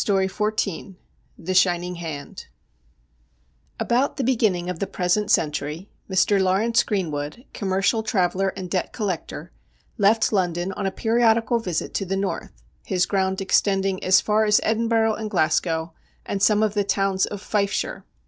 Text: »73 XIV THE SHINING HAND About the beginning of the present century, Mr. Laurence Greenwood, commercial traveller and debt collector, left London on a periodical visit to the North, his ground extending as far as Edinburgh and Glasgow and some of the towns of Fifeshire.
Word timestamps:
»73 0.03 0.51
XIV 0.51 0.95
THE 1.37 1.53
SHINING 1.53 1.93
HAND 1.93 2.47
About 3.79 4.17
the 4.17 4.23
beginning 4.23 4.67
of 4.67 4.79
the 4.79 4.87
present 4.87 5.29
century, 5.29 5.91
Mr. 6.09 6.41
Laurence 6.41 6.81
Greenwood, 6.81 7.45
commercial 7.53 8.01
traveller 8.01 8.47
and 8.57 8.67
debt 8.67 8.93
collector, 8.93 9.51
left 9.99 10.33
London 10.33 10.71
on 10.71 10.87
a 10.87 10.91
periodical 10.91 11.59
visit 11.59 11.93
to 11.93 12.05
the 12.07 12.17
North, 12.17 12.63
his 12.83 13.05
ground 13.05 13.41
extending 13.41 14.03
as 14.03 14.21
far 14.21 14.45
as 14.45 14.59
Edinburgh 14.63 15.13
and 15.17 15.29
Glasgow 15.29 15.93
and 16.25 16.41
some 16.41 16.63
of 16.63 16.73
the 16.73 16.83
towns 16.83 17.27
of 17.27 17.39
Fifeshire. 17.39 18.03